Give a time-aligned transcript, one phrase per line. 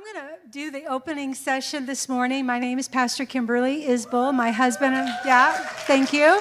[0.00, 2.46] I'm going to do the opening session this morning.
[2.46, 4.32] My name is Pastor Kimberly Isbell.
[4.32, 4.94] My husband,
[5.26, 6.40] yeah, thank you.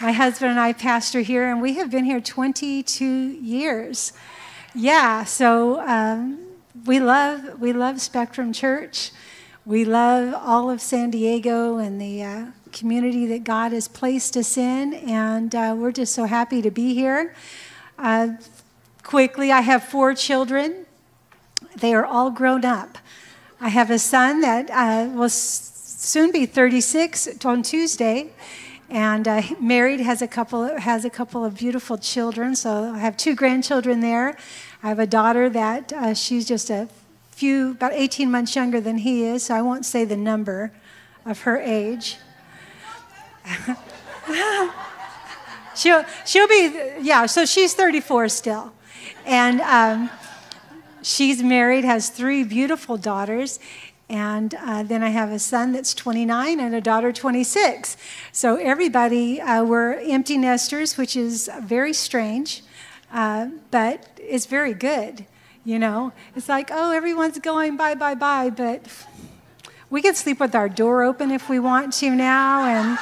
[0.00, 4.12] My husband and I pastor here, and we have been here 22 years.
[4.74, 6.40] Yeah, so um,
[6.84, 9.12] we love we love Spectrum Church.
[9.64, 14.56] We love all of San Diego and the uh, community that God has placed us
[14.56, 17.36] in, and uh, we're just so happy to be here.
[18.00, 18.30] Uh,
[19.04, 20.83] quickly, I have four children.
[21.76, 22.98] They are all grown up.
[23.60, 28.30] I have a son that uh, will soon be 36 on Tuesday,
[28.88, 32.54] and uh, married has a couple has a couple of beautiful children.
[32.54, 34.36] So I have two grandchildren there.
[34.82, 36.88] I have a daughter that uh, she's just a
[37.32, 39.44] few about 18 months younger than he is.
[39.44, 40.70] So I won't say the number
[41.26, 42.18] of her age.
[45.74, 47.26] she'll she'll be yeah.
[47.26, 48.72] So she's 34 still,
[49.26, 49.60] and.
[49.62, 50.10] Um,
[51.04, 53.60] she's married, has three beautiful daughters,
[54.08, 57.96] and uh, then I have a son that's 29 and a daughter 26.
[58.32, 62.62] So everybody, uh, we're empty nesters, which is very strange,
[63.12, 65.26] uh, but it's very good.
[65.64, 68.82] You know, it's like, oh, everyone's going bye, bye, bye, but
[69.88, 72.64] we can sleep with our door open if we want to now.
[72.64, 72.98] And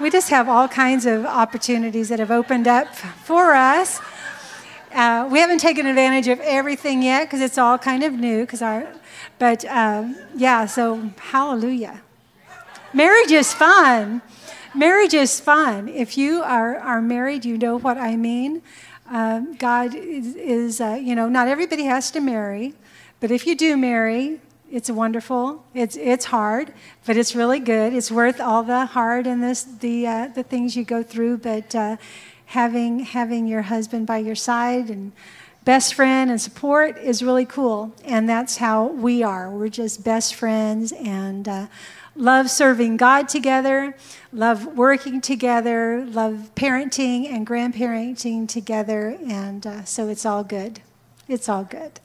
[0.00, 4.00] we just have all kinds of opportunities that have opened up for us.
[4.94, 8.42] Uh, we haven't taken advantage of everything yet because it's all kind of new.
[8.42, 8.86] Because our,
[9.40, 10.66] but um, yeah.
[10.66, 12.00] So hallelujah.
[12.92, 14.22] Marriage is fun.
[14.72, 15.88] Marriage is fun.
[15.88, 18.62] If you are are married, you know what I mean.
[19.10, 22.74] Uh, God is, is uh, you know, not everybody has to marry,
[23.18, 25.64] but if you do marry, it's wonderful.
[25.74, 26.72] It's it's hard,
[27.04, 27.92] but it's really good.
[27.92, 31.38] It's worth all the hard and this the uh, the things you go through.
[31.38, 31.96] But uh,
[32.54, 35.10] having having your husband by your side and
[35.64, 37.92] best friend and support is really cool.
[38.04, 39.50] And that's how we are.
[39.50, 41.66] We're just best friends and uh,
[42.14, 43.92] love serving god together
[44.32, 49.18] love working together love parenting and grandparenting together.
[49.28, 50.80] And uh, so it's all good.
[51.26, 51.98] It's all good.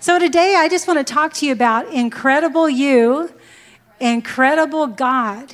[0.00, 3.30] So today i just want to talk to you about incredible you
[4.00, 5.52] incredible god.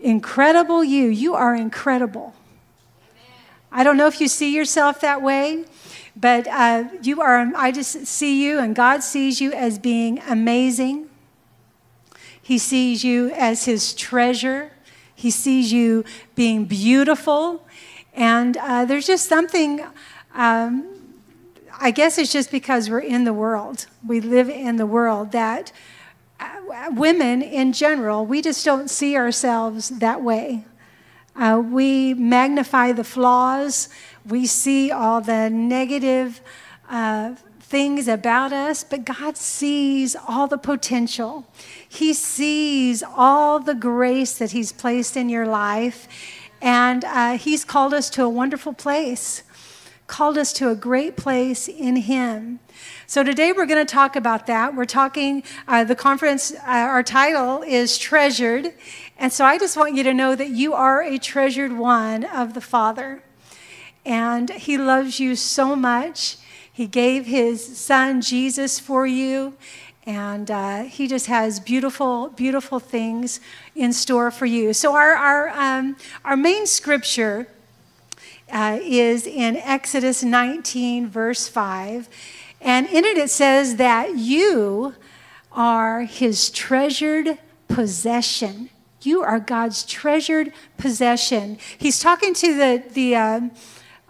[0.00, 1.08] Incredible you.
[1.08, 2.34] You are incredible
[3.74, 5.64] I don't know if you see yourself that way,
[6.14, 11.08] but uh, you are, I just see you, and God sees you as being amazing.
[12.42, 14.72] He sees you as his treasure.
[15.14, 17.66] He sees you being beautiful.
[18.12, 19.82] And uh, there's just something,
[20.34, 21.14] um,
[21.80, 23.86] I guess it's just because we're in the world.
[24.06, 25.72] We live in the world that
[26.38, 30.66] uh, women in general, we just don't see ourselves that way.
[31.34, 33.88] Uh, we magnify the flaws.
[34.26, 36.40] We see all the negative
[36.90, 41.46] uh, things about us, but God sees all the potential.
[41.88, 46.06] He sees all the grace that He's placed in your life,
[46.60, 49.42] and uh, He's called us to a wonderful place,
[50.06, 52.60] called us to a great place in Him.
[53.06, 54.74] So today we're going to talk about that.
[54.74, 58.74] We're talking, uh, the conference, uh, our title is Treasured,
[59.22, 62.54] and so I just want you to know that you are a treasured one of
[62.54, 63.22] the Father.
[64.04, 66.38] And He loves you so much.
[66.72, 69.54] He gave His Son Jesus for you.
[70.04, 73.38] And uh, He just has beautiful, beautiful things
[73.76, 74.72] in store for you.
[74.72, 77.46] So, our, our, um, our main scripture
[78.50, 82.08] uh, is in Exodus 19, verse 5.
[82.60, 84.96] And in it, it says that you
[85.52, 88.68] are His treasured possession.
[89.06, 91.58] You are God's treasured possession.
[91.78, 93.40] He's talking to the, the, uh,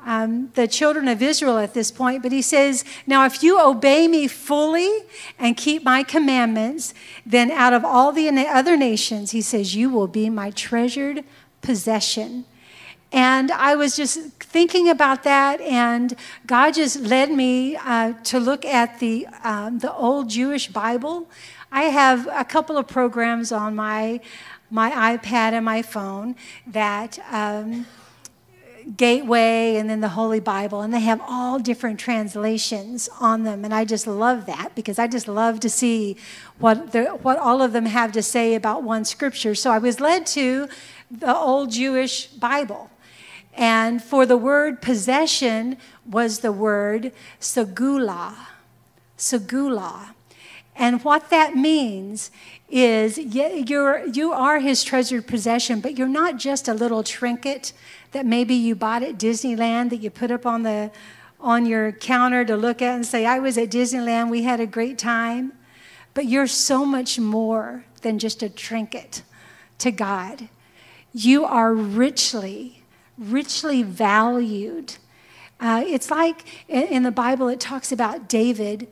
[0.04, 4.08] um, the children of Israel at this point, but he says, Now, if you obey
[4.08, 4.90] me fully
[5.38, 6.92] and keep my commandments,
[7.24, 11.24] then out of all the other nations, he says, you will be my treasured
[11.60, 12.44] possession.
[13.12, 16.14] And I was just thinking about that, and
[16.46, 21.28] God just led me uh, to look at the, um, the old Jewish Bible.
[21.70, 24.20] I have a couple of programs on my
[24.72, 26.34] my iPad and my phone
[26.66, 27.86] that um,
[28.96, 33.64] Gateway and then the Holy Bible, and they have all different translations on them.
[33.64, 36.16] And I just love that because I just love to see
[36.58, 39.54] what, the, what all of them have to say about one scripture.
[39.54, 40.68] So I was led to
[41.10, 42.90] the old Jewish Bible.
[43.54, 48.34] And for the word possession was the word segula.
[49.16, 50.14] Segula.
[50.74, 52.30] And what that means
[52.72, 57.74] is you're, you are his treasured possession, but you're not just a little trinket
[58.12, 60.90] that maybe you bought at Disneyland that you put up on the,
[61.38, 64.66] on your counter to look at and say, I was at Disneyland, we had a
[64.66, 65.52] great time.
[66.14, 69.22] But you're so much more than just a trinket
[69.78, 70.48] to God.
[71.12, 72.82] You are richly,
[73.18, 74.96] richly valued.
[75.60, 78.88] Uh, it's like in the Bible, it talks about David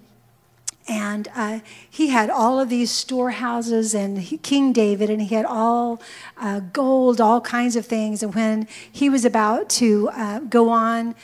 [0.89, 5.45] and uh, he had all of these storehouses and he, king david and he had
[5.45, 6.01] all
[6.39, 8.23] uh, gold all kinds of things.
[8.23, 11.15] And when he was about to uh, go on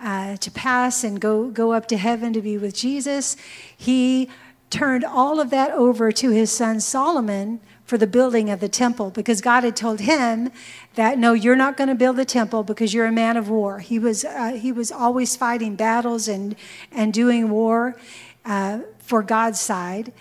[0.00, 3.36] uh, to pass and go, go up to heaven to be with jesus
[3.76, 4.28] he
[4.68, 9.10] turned all of that over to his son solomon for the building of the temple
[9.10, 10.50] because god had told him
[10.96, 13.78] that no you're not going to build the temple because you're a man of war.
[13.78, 16.56] He was, uh, he was always fighting battles and,
[16.90, 17.96] and doing war
[18.44, 20.12] uh, for God's side.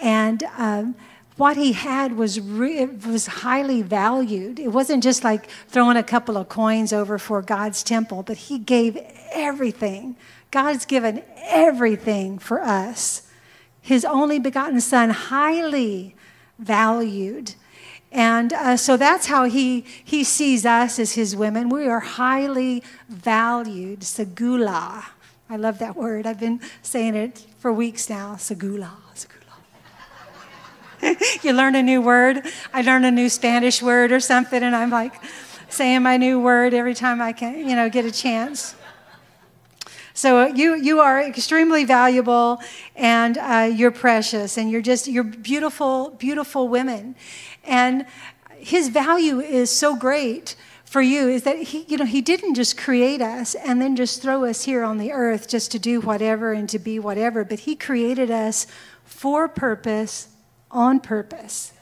[0.00, 0.94] And um,
[1.36, 4.58] what he had was, re- was highly valued.
[4.58, 8.58] It wasn't just like throwing a couple of coins over for God's temple, but he
[8.58, 8.98] gave
[9.32, 10.16] everything.
[10.50, 13.22] God's given everything for us.
[13.82, 16.14] His only begotten Son, highly
[16.58, 17.54] valued.
[18.12, 21.68] And uh, so that's how he, he sees us as his women.
[21.68, 25.04] We are highly valued, segula.
[25.48, 26.26] I love that word.
[26.26, 28.36] I've been saying it for weeks now.
[28.36, 29.56] Segula, segula.
[31.42, 32.46] you learn a new word.
[32.72, 35.14] I learn a new Spanish word or something, and I'm like
[35.68, 38.76] saying my new word every time I can, you know, get a chance.
[40.14, 42.60] So you you are extremely valuable,
[42.94, 47.16] and uh, you're precious, and you're just you're beautiful, beautiful women,
[47.64, 48.06] and
[48.58, 50.54] his value is so great
[50.96, 54.22] for you is that he, you know, he didn't just create us and then just
[54.22, 57.58] throw us here on the earth just to do whatever and to be whatever, but
[57.58, 58.66] he created us
[59.04, 60.28] for purpose,
[60.70, 61.74] on purpose,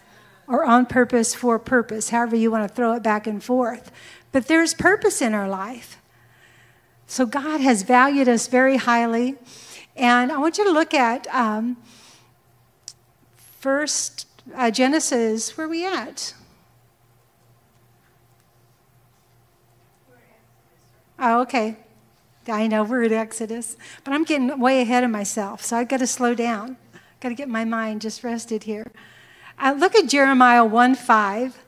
[0.48, 3.92] or on purpose for purpose, however you want to throw it back and forth.
[4.32, 5.96] But there's purpose in our life.
[7.06, 9.36] So God has valued us very highly.
[9.94, 11.76] And I want you to look at um,
[13.60, 14.26] first
[14.56, 16.34] uh, Genesis, where are we at?
[21.18, 21.76] Oh, okay.
[22.48, 26.00] I know we're at Exodus, but I'm getting way ahead of myself, so I've got
[26.00, 26.76] to slow down.
[26.92, 28.92] I've got to get my mind just rested here.
[29.58, 31.62] Uh, look at Jeremiah 1 5.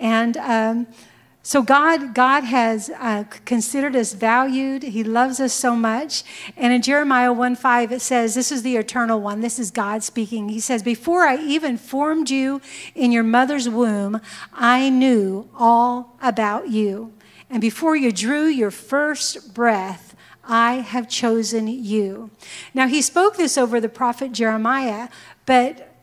[0.00, 0.86] And um,
[1.44, 4.82] so God, God has uh, considered us valued.
[4.82, 6.24] He loves us so much.
[6.56, 9.40] And in Jeremiah 1 5, it says, This is the eternal one.
[9.40, 10.48] This is God speaking.
[10.48, 12.60] He says, Before I even formed you
[12.94, 14.20] in your mother's womb,
[14.52, 17.12] I knew all about you.
[17.52, 22.30] And before you drew your first breath, I have chosen you.
[22.72, 25.10] Now, he spoke this over the prophet Jeremiah,
[25.44, 25.94] but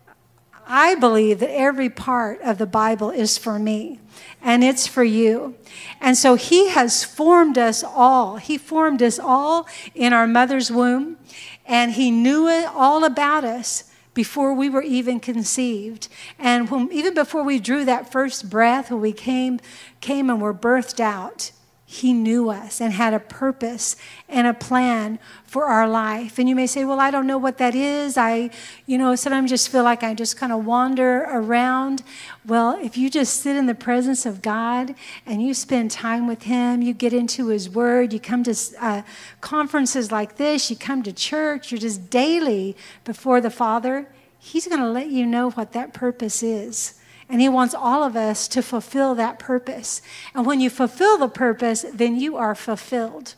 [0.67, 3.99] I believe that every part of the Bible is for me
[4.43, 5.55] and it's for you.
[5.99, 8.37] And so he has formed us all.
[8.37, 11.17] He formed us all in our mother's womb,
[11.65, 13.88] and he knew it all about us
[14.19, 16.09] before we were even conceived.
[16.37, 19.61] And when, even before we drew that first breath, when we came,
[20.01, 21.51] came and were birthed out,
[21.91, 23.95] he knew us and had a purpose
[24.27, 26.37] and a plan for our life.
[26.37, 28.15] And you may say, Well, I don't know what that is.
[28.15, 28.51] I,
[28.85, 32.03] you know, sometimes just feel like I just kind of wander around.
[32.45, 34.93] Well, if you just sit in the presence of God
[35.25, 39.01] and you spend time with Him, you get into His Word, you come to uh,
[39.41, 44.07] conferences like this, you come to church, you're just daily before the Father,
[44.37, 46.98] He's going to let you know what that purpose is.
[47.29, 50.01] And He wants all of us to fulfill that purpose.
[50.33, 53.35] And when you fulfill the purpose, then you are fulfilled.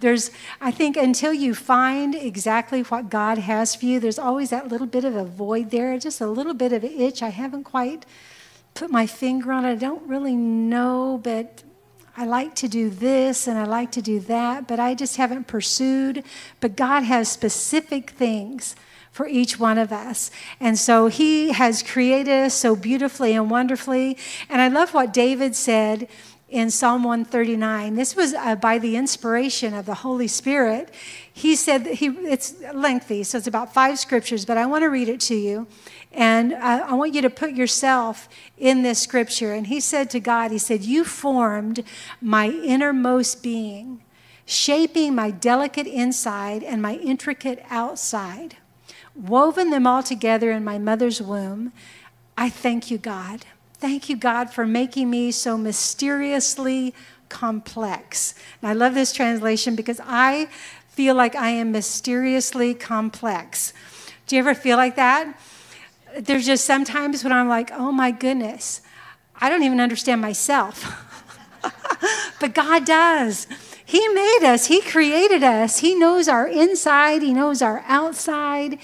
[0.00, 4.68] There's, I think, until you find exactly what God has for you, there's always that
[4.68, 7.22] little bit of a void there, just a little bit of an itch.
[7.22, 8.04] I haven't quite
[8.74, 9.72] put my finger on it.
[9.72, 11.62] I don't really know, but
[12.16, 15.46] I like to do this and I like to do that, but I just haven't
[15.46, 16.24] pursued.
[16.60, 18.76] But God has specific things
[19.14, 20.32] for each one of us.
[20.58, 24.18] And so he has created us so beautifully and wonderfully.
[24.48, 26.08] And I love what David said
[26.48, 27.94] in Psalm 139.
[27.94, 30.92] This was uh, by the inspiration of the Holy Spirit.
[31.32, 35.08] He said he, it's lengthy, so it's about five scriptures, but I want to read
[35.08, 35.68] it to you.
[36.12, 38.28] And uh, I want you to put yourself
[38.58, 39.54] in this scripture.
[39.54, 41.84] And he said to God, He said, You formed
[42.20, 44.02] my innermost being,
[44.44, 48.56] shaping my delicate inside and my intricate outside
[49.14, 51.72] woven them all together in my mother's womb.
[52.36, 53.44] I thank you, God.
[53.74, 56.94] Thank you, God, for making me so mysteriously
[57.28, 58.34] complex.
[58.60, 60.48] And I love this translation because I
[60.88, 63.72] feel like I am mysteriously complex.
[64.26, 65.38] Do you ever feel like that?
[66.18, 68.80] There's just sometimes when I'm like, oh my goodness,
[69.40, 70.84] I don't even understand myself.
[72.40, 73.46] but God does.
[73.86, 75.78] He made us, He created us.
[75.78, 78.78] He knows our inside, He knows our outside,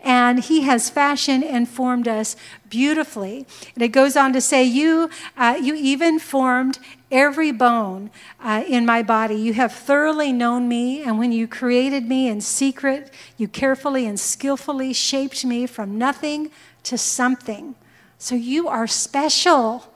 [0.00, 2.36] and He has fashioned and formed us
[2.70, 3.46] beautifully.
[3.74, 6.78] And it goes on to say, You, uh, you even formed
[7.10, 8.10] every bone
[8.40, 9.36] uh, in my body.
[9.36, 14.18] You have thoroughly known me, and when you created me in secret, you carefully and
[14.18, 16.50] skillfully shaped me from nothing
[16.84, 17.74] to something.
[18.18, 19.92] So you are special.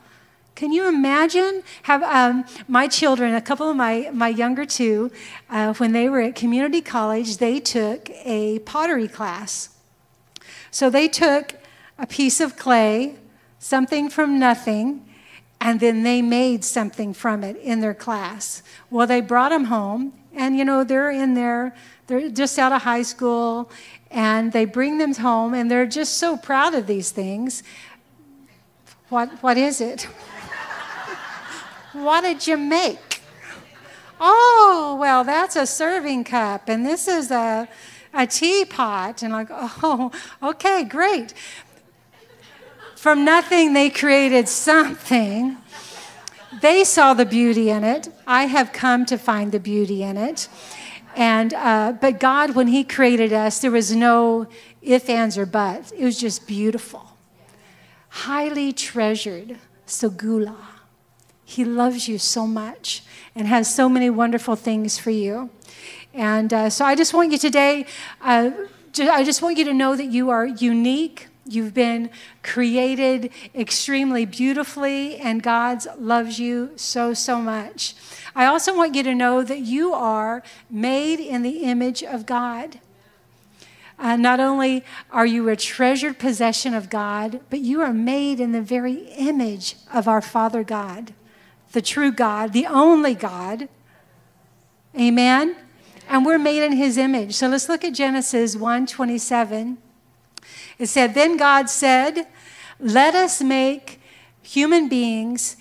[0.61, 1.62] Can you imagine?
[1.85, 5.11] Have um, my children, a couple of my, my younger two,
[5.49, 9.71] uh, when they were at community college, they took a pottery class.
[10.71, 11.55] So they took
[11.99, 13.14] a piece of clay,
[13.59, 15.09] something from nothing,
[15.62, 18.62] and then they made something from it in their class.
[18.90, 21.75] Well, they brought them home, and you know, they're in there,
[22.07, 23.71] they're just out of high school,
[24.11, 27.62] and they bring them home, and they're just so proud of these things.
[29.09, 30.07] What, what is it?
[32.00, 33.21] What did you make?
[34.19, 37.69] Oh, well, that's a serving cup, and this is a,
[38.12, 39.23] a teapot.
[39.23, 40.11] And like, oh,
[40.42, 41.35] okay, great.
[42.97, 45.57] From nothing, they created something.
[46.61, 48.09] They saw the beauty in it.
[48.26, 50.49] I have come to find the beauty in it.
[51.16, 54.49] And uh, but God, when He created us, there was no
[54.83, 55.92] if, ands, or buts.
[55.92, 57.16] It was just beautiful,
[58.09, 59.59] highly treasured.
[59.87, 60.57] Segula.
[61.50, 63.02] He loves you so much
[63.35, 65.50] and has so many wonderful things for you.
[66.14, 67.87] And uh, so I just want you today,
[68.21, 68.52] uh,
[68.97, 71.26] I just want you to know that you are unique.
[71.45, 72.11] You've been
[72.45, 77.97] created extremely beautifully, and God loves you so, so much.
[78.37, 82.78] I also want you to know that you are made in the image of God.
[83.99, 88.52] Uh, not only are you a treasured possession of God, but you are made in
[88.52, 91.12] the very image of our Father God
[91.73, 93.69] the true God, the only God.
[94.99, 95.57] Amen.
[96.09, 97.35] And we're made in his image.
[97.35, 99.79] So let's look at Genesis 1:27.
[100.79, 102.27] It said, "Then God said,
[102.81, 104.00] let us make
[104.43, 105.57] human beings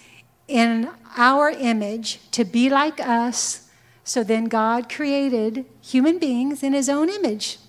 [0.48, 3.68] in our image to be like us."
[4.04, 7.60] So then God created human beings in his own image.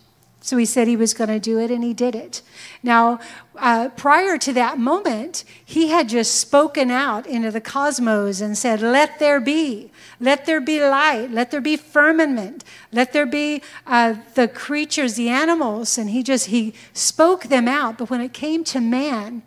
[0.43, 2.41] So he said he was going to do it, and he did it.
[2.83, 3.21] Now,
[3.57, 8.81] uh, prior to that moment, he had just spoken out into the cosmos and said,
[8.81, 14.15] Let there be, let there be light, let there be firmament, let there be uh,
[14.35, 15.99] the creatures, the animals.
[15.99, 17.99] And he just, he spoke them out.
[17.99, 19.43] But when it came to man,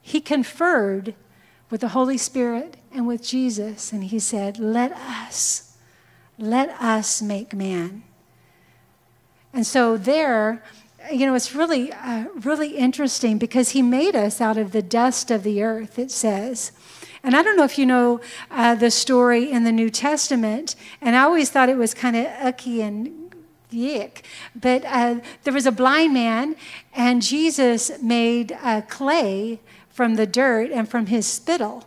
[0.00, 1.14] he conferred
[1.68, 5.76] with the Holy Spirit and with Jesus, and he said, Let us,
[6.38, 8.04] let us make man
[9.52, 10.62] and so there,
[11.12, 15.30] you know, it's really, uh, really interesting because he made us out of the dust
[15.30, 16.72] of the earth, it says.
[17.22, 21.16] And I don't know if you know uh, the story in the New Testament, and
[21.16, 23.34] I always thought it was kind of icky and
[23.70, 24.24] yick.
[24.54, 26.56] But uh, there was a blind man,
[26.94, 31.84] and Jesus made uh, clay from the dirt and from his spittle.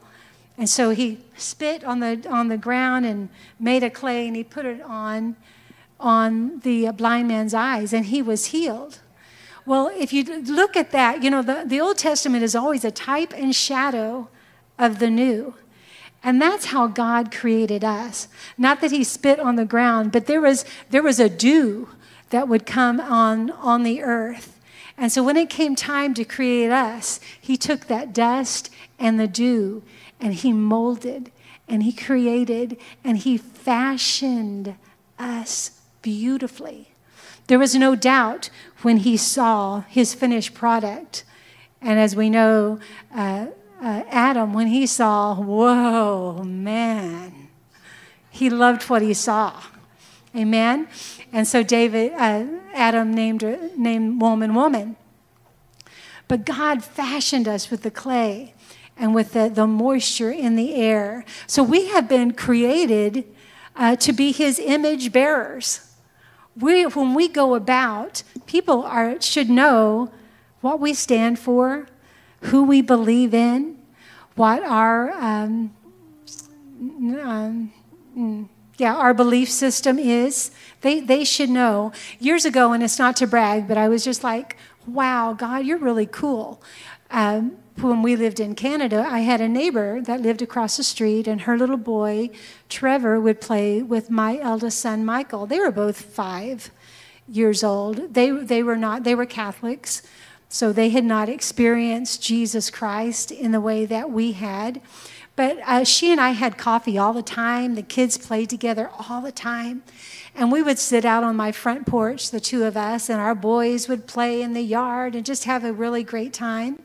[0.57, 4.43] And so he spit on the, on the ground and made a clay, and he
[4.43, 5.37] put it on
[6.01, 9.00] on the blind man's eyes and he was healed.
[9.65, 12.91] Well, if you look at that, you know, the, the Old Testament is always a
[12.91, 14.27] type and shadow
[14.79, 15.53] of the new.
[16.24, 18.27] And that's how God created us.
[18.58, 21.89] Not that he spit on the ground, but there was, there was a dew
[22.29, 24.60] that would come on, on the earth.
[24.98, 29.27] And so when it came time to create us, he took that dust and the
[29.27, 29.84] dew
[30.20, 31.31] and he molded
[31.67, 34.75] and he created and he fashioned
[35.17, 36.91] us beautifully.
[37.48, 38.50] There was no doubt
[38.81, 41.24] when he saw his finished product.
[41.81, 42.79] And as we know,
[43.13, 43.48] uh,
[43.81, 47.50] uh, Adam, when he saw, whoa, man,
[48.29, 49.62] he loved what he saw.
[50.36, 50.88] Amen?
[51.34, 53.43] And so David, uh, Adam named,
[53.75, 54.96] named woman, woman.
[56.27, 58.53] But God fashioned us with the clay
[58.96, 61.25] and with the, the moisture in the air.
[61.48, 63.25] So we have been created
[63.75, 65.90] uh, to be his image bearers
[66.60, 70.12] we, when we go about, people are, should know
[70.62, 71.88] what we stand for,
[72.41, 73.77] who we believe in,
[74.36, 75.74] what our um,
[77.22, 80.51] um, yeah our belief system is.
[80.81, 81.91] They they should know.
[82.20, 85.77] Years ago, and it's not to brag, but I was just like, wow, God, you're
[85.77, 86.62] really cool.
[87.12, 91.27] Um, when we lived in Canada, I had a neighbor that lived across the street,
[91.27, 92.29] and her little boy,
[92.69, 95.45] Trevor, would play with my eldest son, Michael.
[95.45, 96.71] They were both five
[97.27, 98.13] years old.
[98.13, 100.03] They, they were not, they were Catholics,
[100.49, 104.81] so they had not experienced Jesus Christ in the way that we had.
[105.35, 107.75] But uh, she and I had coffee all the time.
[107.75, 109.81] The kids played together all the time.
[110.35, 113.35] And we would sit out on my front porch, the two of us, and our
[113.35, 116.81] boys would play in the yard and just have a really great time.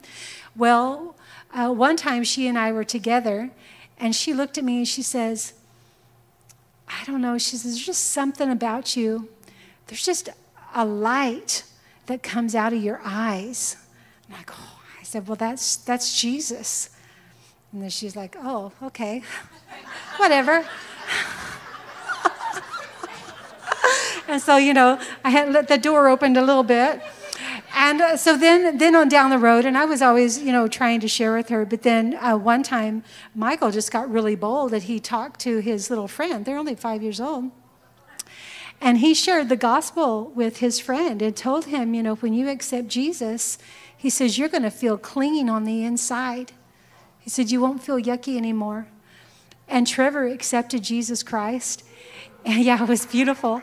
[0.56, 1.16] Well,
[1.52, 3.50] uh, one time she and I were together,
[3.98, 5.54] and she looked at me and she says,
[6.88, 9.28] I don't know, she says, there's just something about you.
[9.86, 10.28] There's just
[10.74, 11.64] a light
[12.06, 13.76] that comes out of your eyes.
[14.28, 14.72] And I go, oh.
[14.98, 16.90] I said, well, that's, that's Jesus.
[17.72, 19.22] And then she's like, oh, okay,
[20.16, 20.52] whatever.
[24.28, 27.00] and so, you know, I had let the door opened a little bit.
[27.78, 30.66] And uh, so then, then on down the road, and I was always, you know,
[30.66, 31.66] trying to share with her.
[31.66, 33.04] But then uh, one time,
[33.34, 36.46] Michael just got really bold that he talked to his little friend.
[36.46, 37.50] They're only five years old.
[38.80, 42.48] And he shared the gospel with his friend and told him, you know, when you
[42.48, 43.58] accept Jesus,
[43.94, 46.52] he says, you're going to feel clean on the inside.
[47.26, 48.86] He said, You won't feel yucky anymore.
[49.66, 51.82] And Trevor accepted Jesus Christ.
[52.44, 53.62] And yeah, it was beautiful.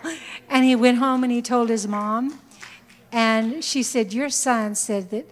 [0.50, 2.42] And he went home and he told his mom.
[3.14, 5.30] And she said, Your son said that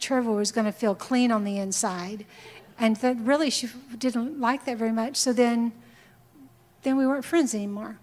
[0.00, 2.24] Trevor was going to feel clean on the inside.
[2.80, 3.68] And that really she
[3.98, 5.16] didn't like that very much.
[5.16, 5.72] So then,
[6.82, 7.98] then we weren't friends anymore.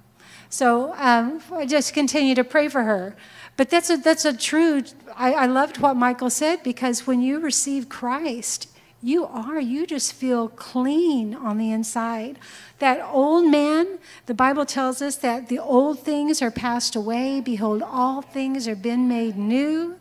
[0.50, 3.16] So um, I just continue to pray for her.
[3.58, 4.84] But that's a, that's a true,
[5.16, 8.70] I, I loved what Michael said because when you receive Christ,
[9.06, 9.60] you are.
[9.60, 12.40] You just feel clean on the inside.
[12.80, 17.40] That old man, the Bible tells us that the old things are passed away.
[17.40, 20.00] Behold, all things are been made new.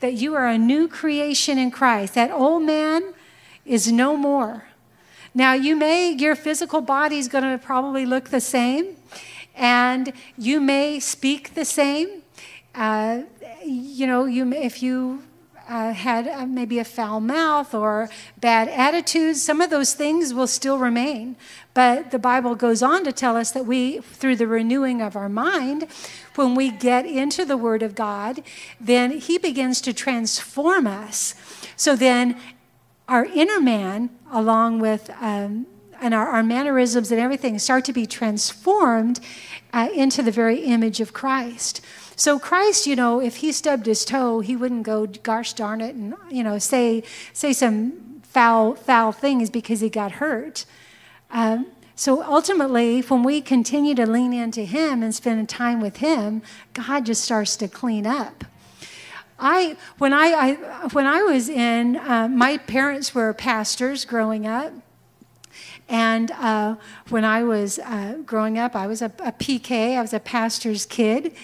[0.00, 2.12] That you are a new creation in Christ.
[2.12, 3.14] That old man
[3.64, 4.64] is no more.
[5.32, 8.96] Now, you may, your physical body is going to probably look the same,
[9.54, 12.22] and you may speak the same.
[12.74, 13.22] Uh,
[13.64, 15.22] you know, you, if you
[15.68, 20.46] uh, had uh, maybe a foul mouth or bad attitudes, some of those things will
[20.46, 21.36] still remain.
[21.74, 25.28] But the Bible goes on to tell us that we, through the renewing of our
[25.28, 25.86] mind,
[26.34, 28.42] when we get into the Word of God,
[28.80, 31.34] then He begins to transform us.
[31.76, 32.38] So then
[33.08, 35.66] our inner man, along with um,
[36.00, 39.20] and our, our, mannerisms and everything, start to be transformed
[39.72, 41.80] uh, into the very image of Christ.
[42.16, 45.94] So Christ, you know, if he stubbed his toe, he wouldn't go, gosh darn it,
[45.94, 50.64] and you know, say say some foul foul things because he got hurt.
[51.30, 56.42] Um, so ultimately, when we continue to lean into Him and spend time with Him,
[56.74, 58.44] God just starts to clean up.
[59.38, 64.72] I when I, I when I was in, uh, my parents were pastors growing up.
[65.88, 66.76] And uh,
[67.10, 70.86] when I was uh, growing up, I was a, a, PK, I was a pastor's
[70.86, 71.34] kid.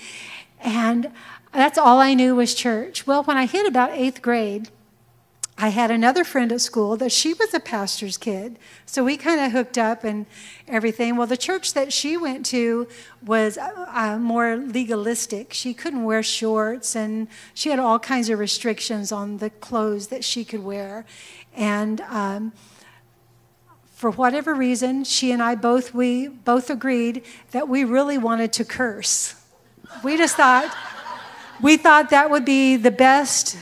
[0.60, 1.10] And
[1.52, 3.06] that's all I knew was church.
[3.06, 4.70] Well, when I hit about eighth grade,
[5.60, 8.60] I had another friend at school that she was a pastor's kid.
[8.86, 10.26] So we kind of hooked up and
[10.68, 11.16] everything.
[11.16, 12.86] Well, the church that she went to
[13.26, 15.52] was uh, more legalistic.
[15.52, 20.22] She couldn't wear shorts and she had all kinds of restrictions on the clothes that
[20.22, 21.04] she could wear.
[21.56, 22.52] And um,
[23.90, 28.64] for whatever reason, she and I both, we both agreed that we really wanted to
[28.64, 29.34] curse.
[30.04, 30.74] We just thought,
[31.60, 33.58] we thought that would be the best,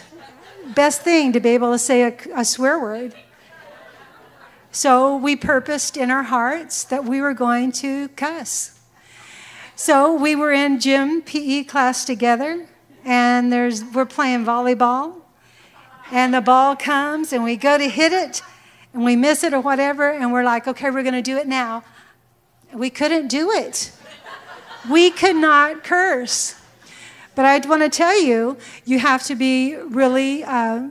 [0.74, 3.14] best thing to be able to say a, a swear word.
[4.70, 8.78] So we purposed in our hearts that we were going to cuss.
[9.74, 12.66] So we were in gym PE class together,
[13.04, 15.22] and there's we're playing volleyball,
[16.10, 18.42] and the ball comes, and we go to hit it,
[18.92, 21.46] and we miss it or whatever, and we're like, okay, we're going to do it
[21.46, 21.84] now.
[22.74, 23.92] We couldn't do it.
[24.90, 26.54] We could not curse.
[27.34, 30.88] But I want to tell you, you have to be really uh,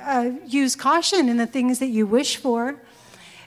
[0.00, 2.76] uh, use caution in the things that you wish for,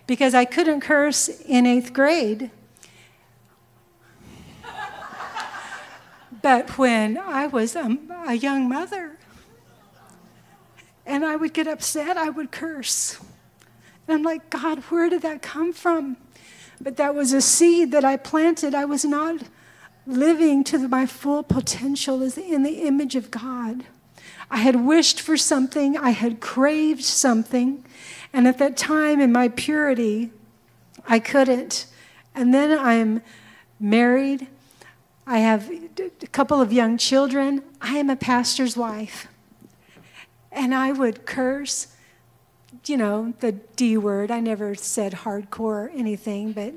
[0.08, 2.52] because I couldn't curse in eighth grade.
[6.42, 9.18] But when I was a, a young mother,
[11.06, 13.20] and I would get upset, I would curse.
[14.08, 16.18] And I'm like, God, where did that come from?
[16.84, 18.74] But that was a seed that I planted.
[18.74, 19.44] I was not
[20.08, 23.84] living to my full potential as in the image of God.
[24.50, 27.86] I had wished for something, I had craved something,
[28.34, 30.32] and at that time in my purity,
[31.08, 31.86] I couldn't.
[32.36, 33.22] And then I'm
[33.80, 34.48] married.
[35.26, 37.64] I have a couple of young children.
[37.82, 39.28] I am a pastor's wife.
[40.52, 41.91] And I would curse
[42.86, 44.32] you know, the D word.
[44.32, 46.74] I never said hardcore or anything, but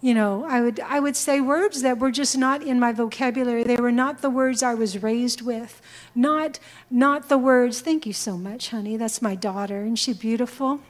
[0.00, 3.64] you know, I would I would say words that were just not in my vocabulary.
[3.64, 5.80] They were not the words I was raised with.
[6.14, 6.58] Not
[6.90, 8.96] not the words, thank you so much, honey.
[8.96, 9.82] That's my daughter.
[9.82, 10.80] Isn't she beautiful?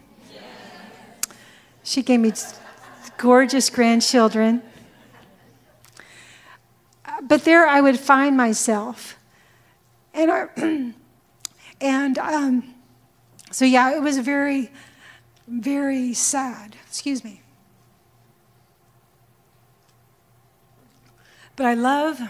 [1.89, 2.33] She gave me
[3.17, 4.63] gorgeous grandchildren.
[7.23, 9.17] But there I would find myself.
[10.13, 10.53] And, our,
[11.81, 12.75] and um,
[13.51, 14.71] so, yeah, it was very,
[15.47, 16.77] very sad.
[16.87, 17.43] Excuse me.
[21.57, 22.21] But I love,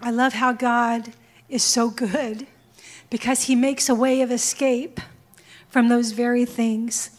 [0.00, 1.12] I love how God
[1.48, 2.46] is so good
[3.10, 5.00] because he makes a way of escape
[5.68, 7.10] from those very things.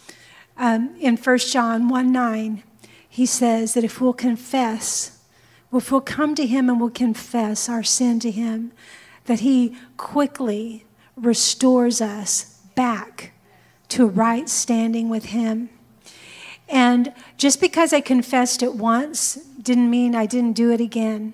[0.58, 2.64] Um, in 1 John 1 9,
[3.08, 5.20] he says that if we'll confess,
[5.72, 8.72] if we'll come to him and we'll confess our sin to him,
[9.26, 10.86] that he quickly
[11.16, 13.34] restores us back
[13.90, 15.70] to right standing with him.
[16.70, 21.34] And just because I confessed it once didn't mean I didn't do it again.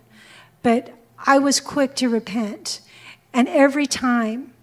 [0.61, 2.81] But I was quick to repent.
[3.33, 4.53] And every time,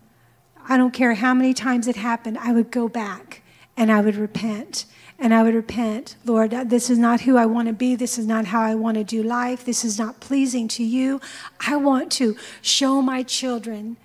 [0.69, 3.43] I don't care how many times it happened, I would go back
[3.77, 4.87] and I would repent.
[5.19, 7.95] And I would repent, Lord, this is not who I want to be.
[7.95, 9.67] This is not how I want to do life.
[9.67, 11.21] This is not pleasing to you.
[11.69, 13.99] I want to show my children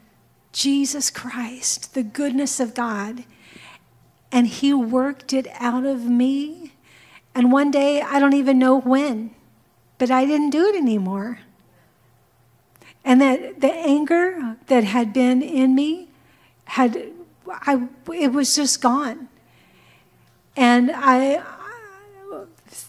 [0.56, 3.26] Jesus Christ, the goodness of God.
[4.32, 6.72] And He worked it out of me.
[7.36, 9.36] And one day, I don't even know when,
[9.98, 11.40] but I didn't do it anymore.
[13.04, 16.08] And that the anger that had been in me
[16.64, 17.12] had,
[17.50, 19.28] I, it was just gone.
[20.56, 21.44] And I,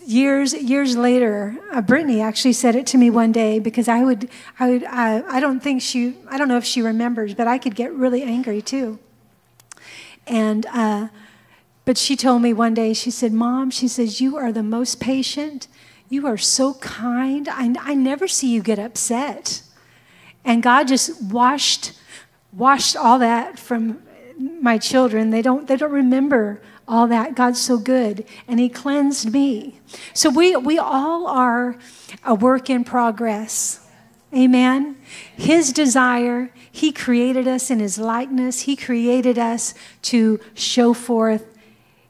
[0.06, 4.30] years years later, uh, Brittany actually said it to me one day because I would
[4.58, 7.58] I would I, I don't think she I don't know if she remembers, but I
[7.58, 8.98] could get really angry too.
[10.26, 11.08] And uh,
[11.84, 15.00] but she told me one day she said, "Mom," she says, "you are the most
[15.00, 15.68] patient.
[16.08, 17.48] You are so kind.
[17.48, 19.62] I I never see you get upset."
[20.44, 21.92] And God just washed
[22.52, 24.02] washed all that from
[24.60, 25.30] my children.
[25.30, 27.34] They don't they don't remember all that.
[27.34, 28.24] God's so good.
[28.46, 29.80] And He cleansed me.
[30.14, 31.76] So we we all are
[32.24, 33.86] a work in progress.
[34.34, 34.96] Amen.
[35.36, 38.62] His desire, He created us in His likeness.
[38.62, 41.46] He created us to show forth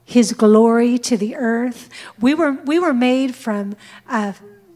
[0.04, 1.88] His glory to the earth.
[2.20, 3.76] We were, we were made from,
[4.08, 4.32] uh,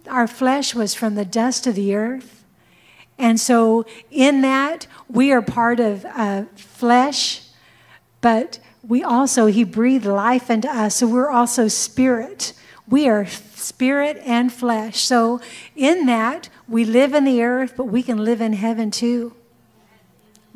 [0.08, 2.44] our flesh was from the dust of the earth.
[3.18, 7.42] And so, in that, we are part of uh, flesh,
[8.20, 8.58] but
[8.90, 12.54] we also, He breathed life into us, so we're also spirit.
[12.88, 14.98] We are spirit and flesh.
[14.98, 15.40] So,
[15.76, 19.36] in that, we live in the earth, but we can live in heaven too.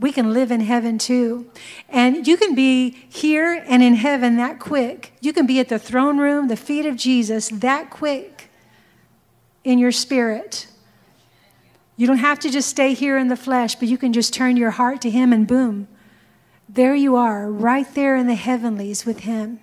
[0.00, 1.48] We can live in heaven too.
[1.88, 5.12] And you can be here and in heaven that quick.
[5.20, 8.50] You can be at the throne room, the feet of Jesus, that quick
[9.62, 10.66] in your spirit.
[11.96, 14.56] You don't have to just stay here in the flesh, but you can just turn
[14.56, 15.86] your heart to Him and boom,
[16.68, 19.60] there you are, right there in the heavenlies with Him.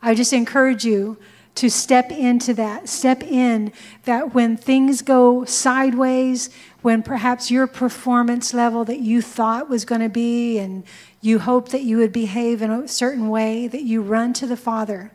[0.00, 1.18] I just encourage you
[1.56, 2.88] to step into that.
[2.88, 3.72] Step in
[4.04, 6.50] that when things go sideways,
[6.82, 10.84] when perhaps your performance level that you thought was going to be and
[11.20, 14.56] you hope that you would behave in a certain way, that you run to the
[14.56, 15.10] Father,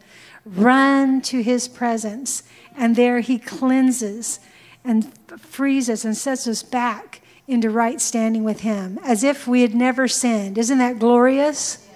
[0.46, 2.44] run to His presence,
[2.76, 4.42] and there He cleanses
[4.84, 9.62] and frees us and sets us back into right standing with Him as if we
[9.62, 10.58] had never sinned.
[10.58, 11.88] Isn't that glorious?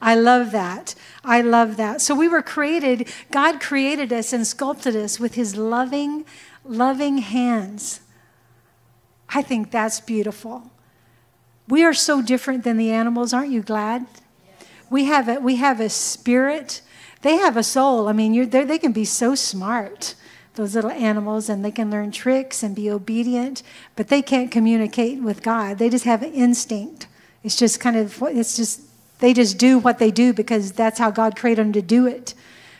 [0.00, 0.94] I love that.
[1.24, 2.00] I love that.
[2.00, 6.24] So we were created, God created us and sculpted us with His loving,
[6.64, 8.00] loving hands.
[9.28, 10.70] I think that's beautiful.
[11.68, 14.06] We are so different than the animals, aren't you glad?
[14.90, 16.80] We have a, we have a spirit.
[17.20, 18.08] They have a soul.
[18.08, 20.14] I mean, they can be so smart
[20.58, 23.62] those little animals and they can learn tricks and be obedient,
[23.96, 25.78] but they can't communicate with God.
[25.78, 27.06] They just have instinct.
[27.42, 28.82] It's just kind of, it's just,
[29.20, 32.34] they just do what they do because that's how God created them to do it.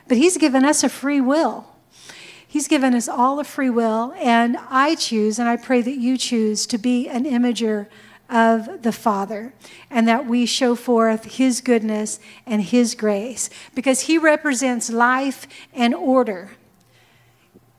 [0.08, 1.66] But He's given us a free will.
[2.46, 6.16] He's given us all a free will, and I choose, and I pray that you
[6.16, 7.86] choose to be an imager
[8.30, 9.52] of the Father,
[9.90, 15.94] and that we show forth His goodness and His grace, because He represents life and
[15.94, 16.50] order.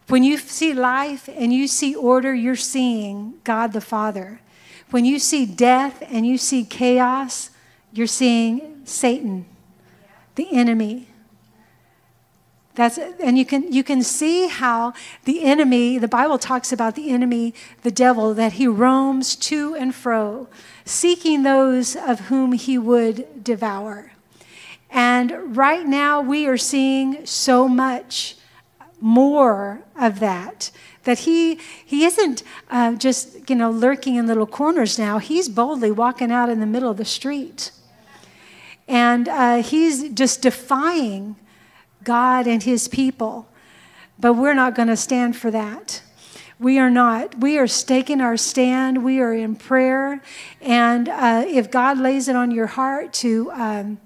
[0.10, 4.42] When you see life and you see order, you're seeing God the Father.
[4.90, 7.52] When you see death and you see chaos,
[7.94, 9.46] you're seeing Satan,
[10.34, 11.10] the enemy.
[12.74, 14.94] That's, and you can, you can see how
[15.26, 19.94] the enemy, the Bible talks about the enemy, the devil, that he roams to and
[19.94, 20.48] fro,
[20.86, 24.14] seeking those of whom he would devour.
[24.90, 28.38] And right now we are seeing so much
[29.02, 30.72] more of that.
[31.04, 35.18] That he, he isn't uh, just, you know, lurking in little corners now.
[35.18, 37.72] He's boldly walking out in the middle of the street.
[38.88, 41.36] And uh, he's just defying
[42.04, 43.48] God and his people.
[44.20, 46.02] But we're not going to stand for that.
[46.60, 47.40] We are not.
[47.40, 49.04] We are staking our stand.
[49.04, 50.22] We are in prayer.
[50.60, 54.00] And uh, if God lays it on your heart to um,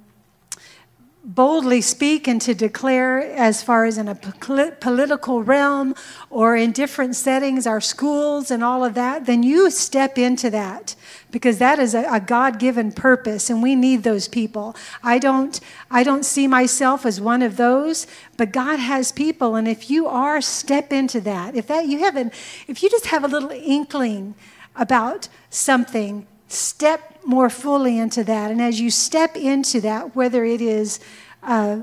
[1.26, 5.96] boldly speak and to declare, as far as in a political realm
[6.30, 10.96] or in different settings, our schools and all of that, then you step into that
[11.32, 14.76] because that is a, a God-given purpose, and we need those people.
[15.02, 15.60] I don't,
[15.90, 18.06] I don't see myself as one of those,
[18.36, 21.56] but God has people, and if you are, step into that.
[21.56, 22.34] If that you haven't,
[22.68, 24.36] if you just have a little inkling
[24.76, 28.52] about something step more fully into that.
[28.52, 31.00] And as you step into that, whether it is
[31.42, 31.82] uh,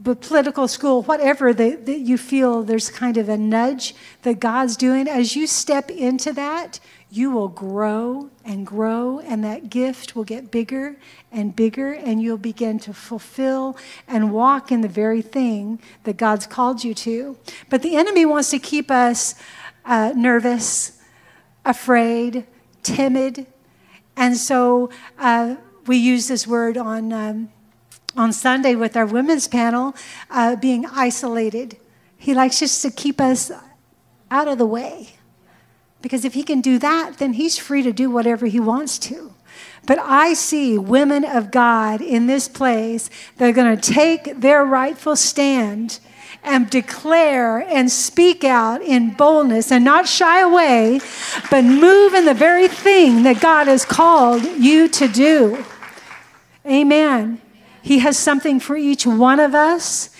[0.00, 5.08] the political school, whatever that you feel there's kind of a nudge that God's doing,
[5.08, 6.78] as you step into that,
[7.10, 10.96] you will grow and grow, and that gift will get bigger
[11.32, 16.46] and bigger, and you'll begin to fulfill and walk in the very thing that God's
[16.46, 17.38] called you to.
[17.70, 19.34] But the enemy wants to keep us
[19.86, 21.00] uh, nervous,
[21.64, 22.46] afraid,
[22.82, 23.46] timid,
[24.18, 25.54] and so uh,
[25.86, 27.50] we use this word on, um,
[28.16, 29.94] on Sunday with our women's panel
[30.28, 31.76] uh, being isolated.
[32.16, 33.52] He likes just to keep us
[34.28, 35.10] out of the way.
[36.02, 39.34] Because if he can do that, then he's free to do whatever he wants to.
[39.86, 44.64] But I see women of God in this place that are going to take their
[44.64, 46.00] rightful stand
[46.42, 51.00] and declare and speak out in boldness and not shy away,
[51.50, 55.64] but move in the very thing that God has called you to do.
[56.66, 57.40] Amen.
[57.82, 60.10] He has something for each one of us.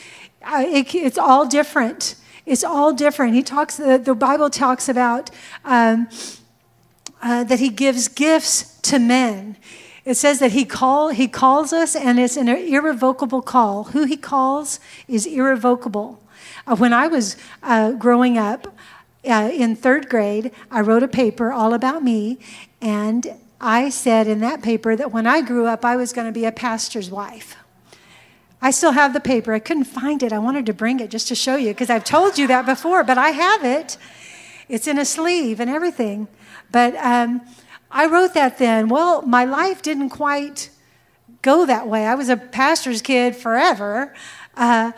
[0.43, 2.15] Uh, it, it's all different.
[2.47, 3.35] It's all different.
[3.35, 3.77] He talks.
[3.77, 5.31] The, the Bible talks about
[5.65, 6.09] um,
[7.21, 9.57] uh, that He gives gifts to men.
[10.09, 13.85] It says that he call he calls us, and it's an irrevocable call.
[13.85, 16.19] Who he calls is irrevocable.
[16.67, 18.75] Uh, when I was uh, growing up
[19.29, 22.39] uh, in third grade, I wrote a paper all about me,
[22.81, 26.33] and I said in that paper that when I grew up, I was going to
[26.33, 27.55] be a pastor's wife.
[28.63, 29.53] I still have the paper.
[29.53, 30.33] I couldn't find it.
[30.33, 33.05] I wanted to bring it just to show you because I've told you that before,
[33.05, 33.99] but I have it.
[34.71, 36.29] It's in a sleeve and everything.
[36.73, 37.43] But um,
[37.91, 38.89] I wrote that then.
[38.89, 40.71] Well, my life didn't quite
[41.43, 42.07] go that way.
[42.07, 44.15] I was a pastor's kid forever.
[44.57, 44.93] Uh,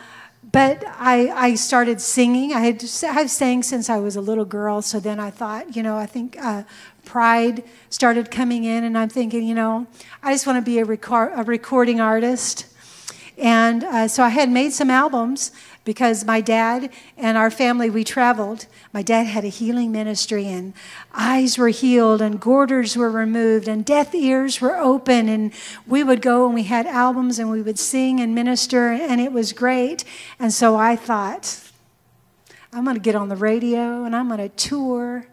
[0.51, 2.51] but I, I started singing.
[2.51, 4.81] I had I've sang since I was a little girl.
[4.81, 6.63] So then I thought, you know, I think uh,
[7.05, 9.87] pride started coming in, and I'm thinking, you know,
[10.21, 12.65] I just want to be a, record, a recording artist.
[13.37, 15.51] And uh, so I had made some albums
[15.83, 18.67] because my dad and our family, we traveled.
[18.93, 20.73] My dad had a healing ministry, and
[21.13, 25.27] eyes were healed, and goiters were removed, and deaf ears were open.
[25.27, 25.51] And
[25.87, 29.31] we would go and we had albums, and we would sing and minister, and it
[29.31, 30.03] was great.
[30.39, 31.71] And so I thought,
[32.71, 35.25] I'm going to get on the radio, and I'm going to tour,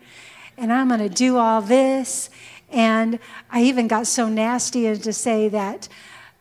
[0.56, 2.30] and I'm going to do all this.
[2.70, 3.18] And
[3.50, 5.88] I even got so nasty as to say that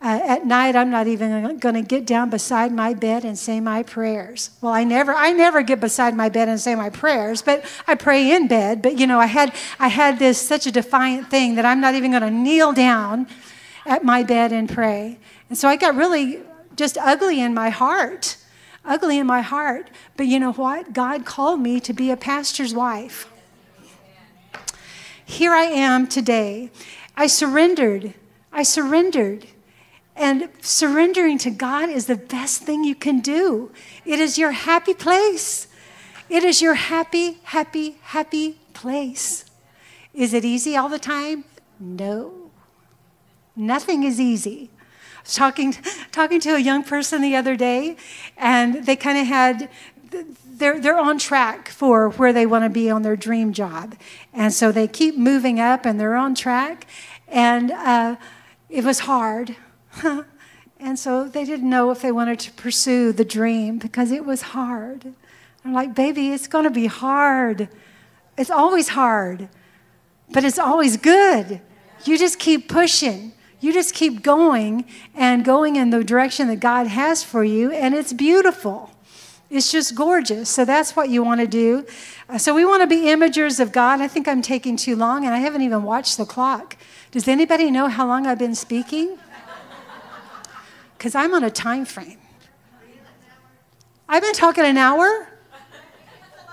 [0.00, 3.58] uh, at night, I'm not even going to get down beside my bed and say
[3.58, 4.50] my prayers.
[4.60, 7.96] Well, I never, I never get beside my bed and say my prayers, but I
[7.96, 8.80] pray in bed.
[8.80, 11.96] But you know, I had, I had this such a defiant thing that I'm not
[11.96, 13.26] even going to kneel down
[13.86, 15.18] at my bed and pray.
[15.48, 16.42] And so I got really
[16.76, 18.36] just ugly in my heart,
[18.84, 19.90] ugly in my heart.
[20.16, 20.92] But you know what?
[20.92, 23.28] God called me to be a pastor's wife.
[25.24, 26.70] Here I am today.
[27.16, 28.14] I surrendered.
[28.52, 29.48] I surrendered.
[30.18, 33.70] And surrendering to God is the best thing you can do.
[34.04, 35.68] It is your happy place.
[36.28, 39.44] It is your happy, happy, happy place.
[40.12, 41.44] Is it easy all the time?
[41.78, 42.50] No.
[43.54, 44.70] Nothing is easy.
[45.18, 45.72] I was talking,
[46.12, 47.96] talking to a young person the other day,
[48.36, 49.70] and they kind of had,
[50.44, 53.94] they're, they're on track for where they want to be on their dream job.
[54.32, 56.88] And so they keep moving up, and they're on track.
[57.28, 58.16] And uh,
[58.68, 59.54] it was hard
[60.80, 64.42] and so they didn't know if they wanted to pursue the dream because it was
[64.42, 65.14] hard.
[65.64, 67.68] I'm like, baby, it's going to be hard.
[68.36, 69.48] It's always hard,
[70.30, 71.60] but it's always good.
[72.04, 73.32] You just keep pushing.
[73.60, 74.84] You just keep going
[75.16, 78.90] and going in the direction that God has for you, and it's beautiful.
[79.50, 80.48] It's just gorgeous.
[80.48, 81.86] So that's what you want to do.
[82.28, 84.00] Uh, so we want to be imagers of God.
[84.00, 86.76] I think I'm taking too long, and I haven't even watched the clock.
[87.10, 89.18] Does anybody know how long I've been speaking?
[90.98, 92.18] Because I'm on a time frame.
[94.08, 95.28] I've been talking an hour?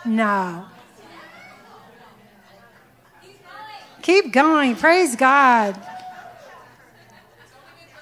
[0.06, 0.66] No.
[4.04, 4.76] Keep going.
[4.76, 5.76] Praise God.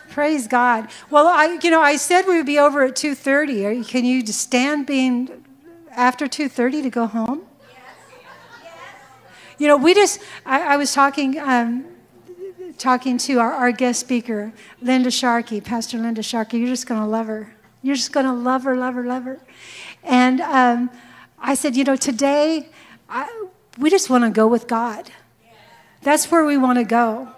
[0.09, 0.89] Praise God.
[1.09, 3.87] Well, I, you know, I said we would be over at 2.30.
[3.87, 5.45] Can you stand being
[5.91, 7.43] after 2.30 to go home?
[9.57, 11.85] You know, we just, I, I was talking, um,
[12.77, 16.59] talking to our, our guest speaker, Linda Sharkey, Pastor Linda Sharkey.
[16.59, 17.55] You're just going to love her.
[17.81, 19.39] You're just going to love her, love her, love her.
[20.03, 20.89] And um,
[21.39, 22.69] I said, you know, today,
[23.09, 25.11] I, we just want to go with God.
[26.01, 27.29] That's where we want to go.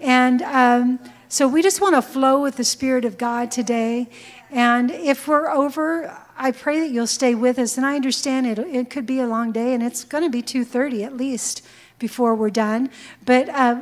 [0.00, 4.08] And um, so we just want to flow with the Spirit of God today.
[4.50, 7.76] And if we're over, I pray that you'll stay with us.
[7.76, 10.42] And I understand it, it could be a long day, and it's going to be
[10.42, 11.66] 2.30 at least
[11.98, 12.90] before we're done.
[13.24, 13.80] But uh,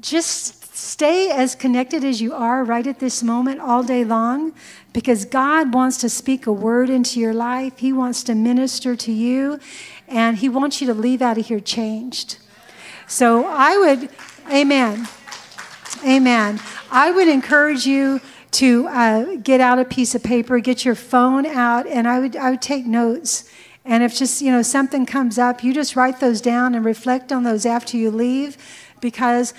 [0.00, 4.52] just stay as connected as you are right at this moment all day long
[4.92, 7.78] because God wants to speak a word into your life.
[7.78, 9.60] He wants to minister to you,
[10.08, 12.38] and He wants you to leave out of here changed.
[13.06, 14.08] So I would,
[14.50, 15.06] amen.
[16.04, 16.60] Amen.
[16.90, 18.20] I would encourage you
[18.52, 22.36] to uh, get out a piece of paper, get your phone out, and I would,
[22.36, 23.48] I would take notes.
[23.84, 27.32] And if just, you know, something comes up, you just write those down and reflect
[27.32, 28.56] on those after you leave
[29.00, 29.54] because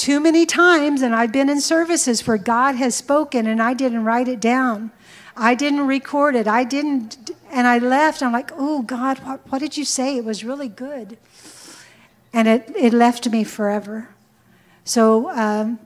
[0.00, 4.04] too many times, and I've been in services where God has spoken and I didn't
[4.04, 4.92] write it down.
[5.36, 6.48] I didn't record it.
[6.48, 8.22] I didn't, and I left.
[8.22, 10.16] I'm like, oh, God, what, what did you say?
[10.16, 11.18] It was really good.
[12.32, 14.08] And it, it left me forever.
[14.84, 15.78] So um,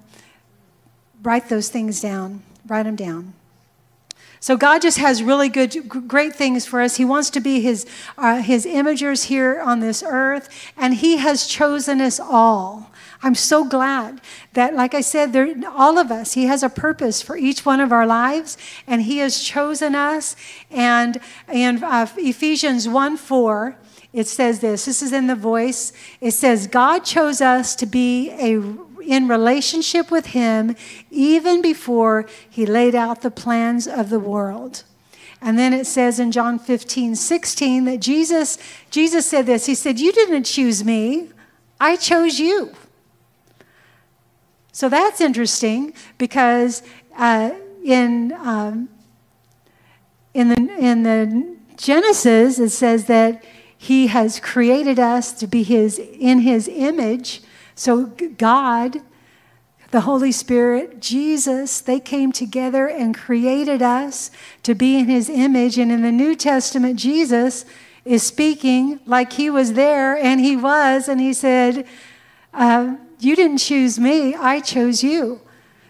[1.22, 3.34] write those things down, write them down.
[4.38, 6.96] So God just has really good, great things for us.
[6.96, 7.86] He wants to be His,
[8.18, 12.90] uh, His imagers here on this earth, and He has chosen us all.
[13.24, 14.20] I'm so glad
[14.52, 17.80] that, like I said, there, all of us, He has a purpose for each one
[17.80, 20.36] of our lives, and He has chosen us.
[20.70, 21.18] And
[21.50, 23.76] in uh, Ephesians 1 4,
[24.12, 28.30] it says this this is in the voice it says god chose us to be
[28.30, 28.62] a
[29.02, 30.76] in relationship with him
[31.10, 34.84] even before he laid out the plans of the world
[35.40, 38.56] and then it says in john 15 16 that jesus
[38.88, 41.28] jesus said this he said you didn't choose me
[41.80, 42.72] i chose you
[44.74, 46.82] so that's interesting because
[47.16, 47.52] uh,
[47.84, 48.88] in um,
[50.34, 53.44] in the in the genesis it says that
[53.78, 57.42] he has created us to be his in his image.
[57.76, 58.06] So
[58.36, 59.00] God,
[59.92, 64.32] the Holy Spirit, Jesus, they came together and created us
[64.64, 65.78] to be in his image.
[65.78, 67.64] And in the New Testament, Jesus
[68.04, 71.86] is speaking like he was there, and he was, and he said,
[72.52, 75.40] uh, You didn't choose me, I chose you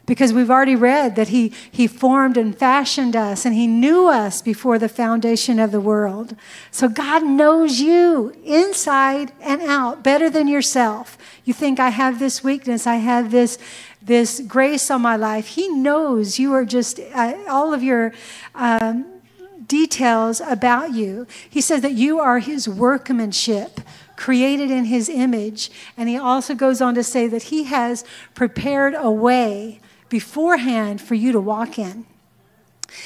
[0.06, 4.42] because we've already read that he, he formed and fashioned us and he knew us
[4.42, 6.36] before the foundation of the world.
[6.70, 11.16] So God knows you inside and out better than yourself.
[11.44, 13.58] You think, I have this weakness, I have this,
[14.02, 15.48] this grace on my life.
[15.48, 18.12] He knows you are just, uh, all of your.
[18.54, 19.06] Um,
[19.66, 21.26] details about you.
[21.48, 23.80] He says that you are his workmanship,
[24.24, 25.70] created in his image.
[25.98, 31.14] And he also goes on to say that he has prepared a way beforehand for
[31.14, 32.06] you to walk in.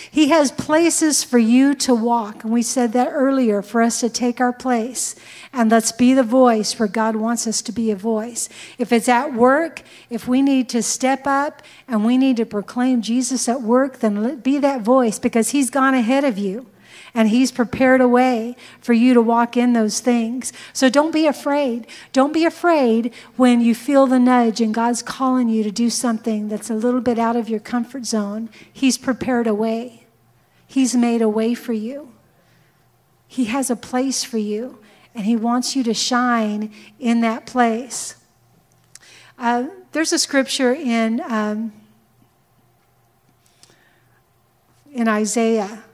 [0.09, 2.45] He has places for you to walk.
[2.45, 5.17] And we said that earlier for us to take our place.
[5.53, 8.49] And let's be the voice where God wants us to be a voice.
[8.79, 13.03] If it's at work, if we need to step up and we need to proclaim
[13.03, 16.67] Jesus at work, then be that voice because He's gone ahead of you
[17.15, 20.53] and He's prepared a way for you to walk in those things.
[20.73, 21.87] So don't be afraid.
[22.13, 26.49] Don't be afraid when you feel the nudge and God's calling you to do something
[26.49, 28.51] that's a little bit out of your comfort zone.
[28.73, 30.07] He's prepared a way,
[30.67, 32.13] He's made a way for you.
[33.27, 34.79] He has a place for you,
[35.15, 38.17] and He wants you to shine in that place.
[39.39, 41.73] Uh, there's a scripture in, um,
[44.93, 45.85] in Isaiah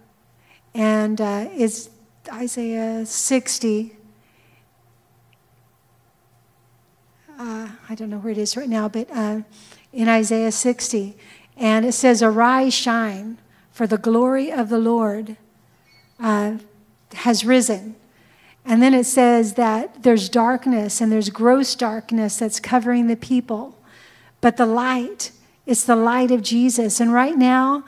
[0.74, 1.88] and uh, it's
[2.32, 3.96] Isaiah 60.
[7.38, 9.42] Uh, I don't know where it is right now, but uh,
[9.92, 11.16] in Isaiah 60.
[11.56, 13.38] And it says, Arise, shine,
[13.70, 15.36] for the glory of the Lord
[16.18, 16.58] uh,
[17.12, 17.94] has risen.
[18.64, 23.78] And then it says that there's darkness and there's gross darkness that's covering the people.
[24.40, 25.30] But the light,
[25.66, 26.98] it's the light of Jesus.
[26.98, 27.84] And right now,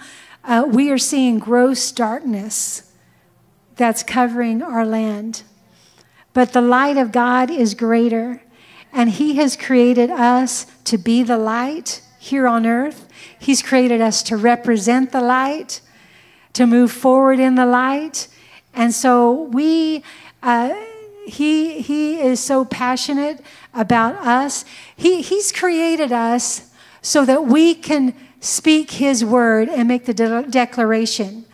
[0.47, 2.92] uh, we are seeing gross darkness
[3.74, 5.42] that's covering our land.
[6.32, 8.42] But the light of God is greater,
[8.92, 13.09] and He has created us to be the light here on earth.
[13.38, 15.80] He's created us to represent the light,
[16.53, 18.28] to move forward in the light.
[18.72, 20.05] And so we,
[20.42, 20.74] uh,
[21.26, 23.40] he, he is so passionate
[23.74, 24.64] about us.
[24.97, 26.70] He, he's created us
[27.03, 28.14] so that we can
[28.47, 31.44] speak His word and make the de- declaration.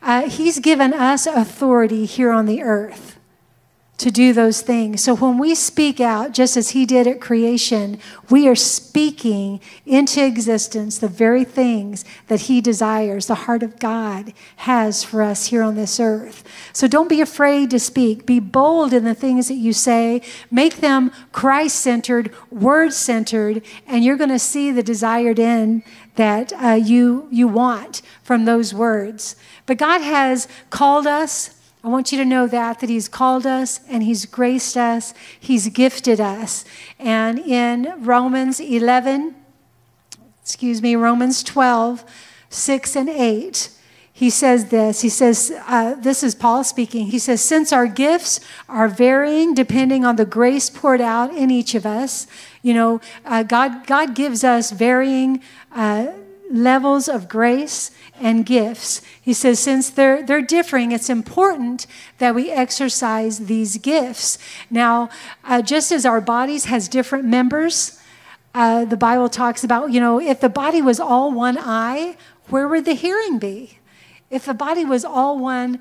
[0.00, 3.17] Uh, he's given us authority here on the earth
[3.98, 5.02] to do those things.
[5.02, 7.98] So when we speak out, just as He did at creation,
[8.30, 14.32] we are speaking into existence the very things that He desires, the heart of God
[14.56, 16.44] has for us here on this earth.
[16.72, 18.24] So don't be afraid to speak.
[18.24, 20.22] Be bold in the things that you say.
[20.48, 25.82] Make them Christ centered, word centered, and you're going to see the desired end
[26.14, 29.34] that uh, you, you want from those words.
[29.66, 33.80] But God has called us I want you to know that, that He's called us
[33.88, 36.64] and He's graced us, He's gifted us.
[36.98, 39.34] And in Romans 11,
[40.42, 42.04] excuse me, Romans 12,
[42.50, 43.70] 6 and 8,
[44.18, 45.02] he says this.
[45.02, 47.06] He says, uh, This is Paul speaking.
[47.06, 51.76] He says, Since our gifts are varying depending on the grace poured out in each
[51.76, 52.26] of us,
[52.60, 55.40] you know, uh, God, God gives us varying.
[55.70, 56.08] Uh,
[56.50, 57.90] levels of grace
[58.20, 59.02] and gifts.
[59.20, 61.86] He says, since they're, they're differing, it's important
[62.18, 64.38] that we exercise these gifts.
[64.70, 65.10] Now,
[65.44, 68.00] uh, just as our bodies has different members,
[68.54, 72.16] uh, the Bible talks about, you know, if the body was all one eye,
[72.48, 73.78] where would the hearing be?
[74.30, 75.78] If the body was all one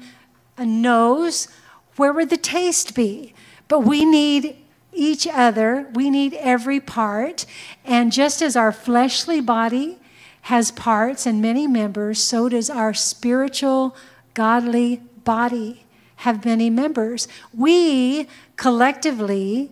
[0.57, 1.47] nose,
[1.95, 3.33] where would the taste be?
[3.67, 4.57] But we need
[4.93, 7.45] each other, we need every part.
[7.85, 9.99] And just as our fleshly body
[10.47, 13.93] has parts and many members, so does our spiritual,
[14.33, 15.83] godly body
[16.17, 17.27] have many members.
[17.53, 19.69] We collectively,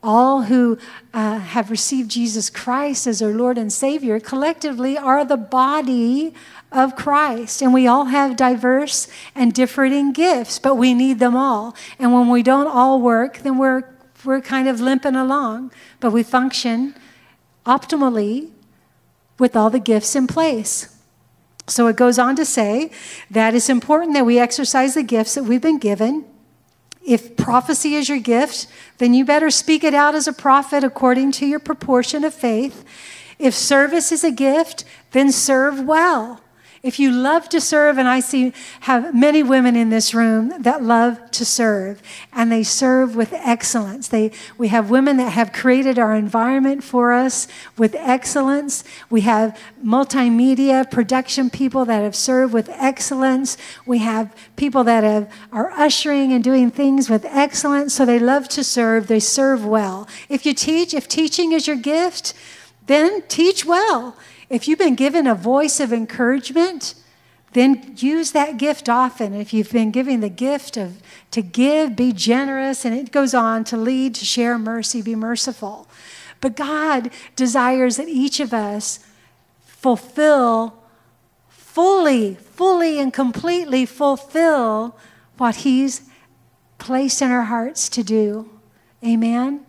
[0.00, 0.78] all who
[1.12, 6.32] uh, have received Jesus Christ as our Lord and Savior, collectively are the body
[6.70, 7.60] of Christ.
[7.60, 11.74] And we all have diverse and differing gifts, but we need them all.
[11.98, 13.82] And when we don't all work, then we're,
[14.24, 16.94] we're kind of limping along, but we function
[17.66, 18.51] optimally
[19.42, 20.96] with all the gifts in place.
[21.66, 22.92] So it goes on to say
[23.28, 26.24] that it's important that we exercise the gifts that we've been given.
[27.04, 28.68] If prophecy is your gift,
[28.98, 32.84] then you better speak it out as a prophet according to your proportion of faith.
[33.40, 36.40] If service is a gift, then serve well.
[36.82, 40.82] If you love to serve, and I see have many women in this room that
[40.82, 42.02] love to serve,
[42.32, 44.08] and they serve with excellence.
[44.08, 47.46] They, we have women that have created our environment for us
[47.78, 48.82] with excellence.
[49.10, 53.56] We have multimedia production people that have served with excellence.
[53.86, 57.94] We have people that have, are ushering and doing things with excellence.
[57.94, 59.06] So they love to serve.
[59.06, 60.08] They serve well.
[60.28, 62.34] If you teach, if teaching is your gift,
[62.86, 64.16] then teach well.
[64.52, 66.94] If you've been given a voice of encouragement,
[67.54, 69.32] then use that gift often.
[69.32, 73.64] If you've been given the gift of to give, be generous, and it goes on
[73.64, 75.88] to lead, to share mercy, be merciful.
[76.42, 79.00] But God desires that each of us
[79.64, 80.74] fulfill
[81.48, 84.98] fully, fully, and completely fulfill
[85.38, 86.02] what He's
[86.76, 88.50] placed in our hearts to do.
[89.02, 89.64] Amen.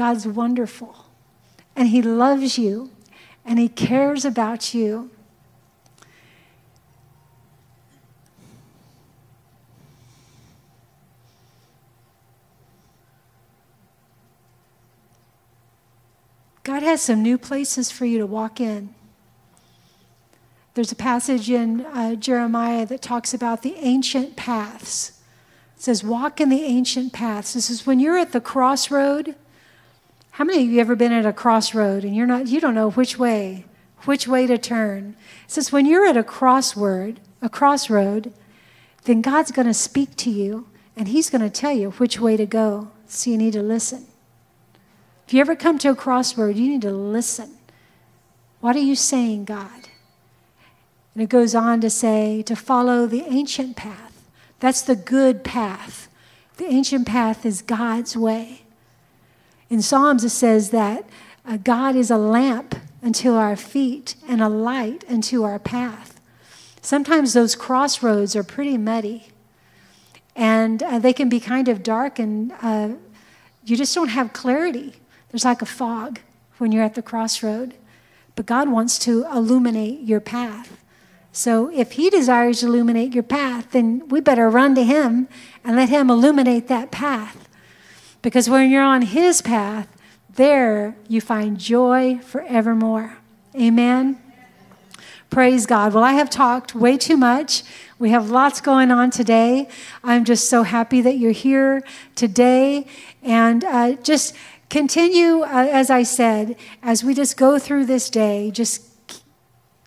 [0.00, 1.04] God's wonderful.
[1.76, 2.90] And He loves you
[3.44, 5.10] and He cares about you.
[16.62, 18.94] God has some new places for you to walk in.
[20.72, 25.20] There's a passage in uh, Jeremiah that talks about the ancient paths.
[25.76, 27.52] It says, Walk in the ancient paths.
[27.52, 29.36] This is when you're at the crossroad
[30.40, 32.88] how many of you ever been at a crossroad and you're not you don't know
[32.92, 33.66] which way,
[34.06, 35.14] which way to turn?
[35.44, 38.32] It says when you're at a crossword, a crossroad,
[39.04, 40.66] then God's going to speak to you
[40.96, 42.90] and he's going to tell you which way to go.
[43.06, 44.06] So you need to listen.
[45.26, 47.58] If you ever come to a crossroad, you need to listen.
[48.60, 49.90] What are you saying, God?
[51.12, 54.26] And it goes on to say to follow the ancient path.
[54.58, 56.08] That's the good path.
[56.56, 58.62] The ancient path is God's way.
[59.70, 61.08] In Psalms, it says that
[61.46, 66.20] uh, God is a lamp unto our feet and a light unto our path.
[66.82, 69.28] Sometimes those crossroads are pretty muddy
[70.34, 72.90] and uh, they can be kind of dark and uh,
[73.64, 74.94] you just don't have clarity.
[75.30, 76.18] There's like a fog
[76.58, 77.74] when you're at the crossroad.
[78.34, 80.82] But God wants to illuminate your path.
[81.30, 85.28] So if He desires to illuminate your path, then we better run to Him
[85.62, 87.49] and let Him illuminate that path.
[88.22, 89.88] Because when you're on His path,
[90.34, 93.18] there you find joy forevermore.
[93.54, 94.20] Amen.
[95.30, 95.94] Praise God.
[95.94, 97.62] Well, I have talked way too much.
[98.00, 99.68] We have lots going on today.
[100.02, 101.82] I'm just so happy that you're here
[102.16, 102.86] today.
[103.22, 104.34] And uh, just
[104.70, 108.82] continue, uh, as I said, as we just go through this day, just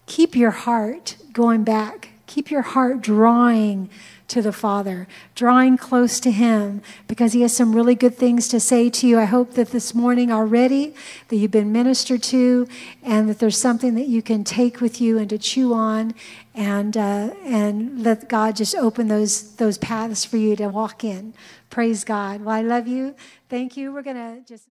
[0.06, 2.10] keep your heart going back.
[2.28, 3.90] Keep your heart drawing
[4.34, 8.60] to the Father, drawing close to Him, because He has some really good things to
[8.60, 9.20] say to you.
[9.20, 10.94] I hope that this morning already
[11.30, 12.68] that you've been ministered to,
[13.02, 16.14] and that there's something that you can take with you and to chew on,
[16.54, 21.34] and uh, and let God just open those those paths for you to walk in.
[21.70, 22.42] Praise God.
[22.42, 23.16] Well, I love you.
[23.50, 23.94] Thank you.
[23.94, 24.62] We're gonna just.